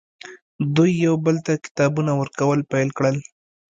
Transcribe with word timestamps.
دوی 0.75 0.91
یو 1.05 1.15
بل 1.25 1.35
ته 1.45 1.53
کتابونه 1.65 2.11
ورکول 2.15 2.59
پیل 2.71 2.89
کړل 2.97 3.15